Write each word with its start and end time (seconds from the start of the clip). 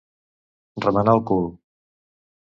Remenar 0.85 1.15
el 1.19 1.23
cul. 1.33 1.47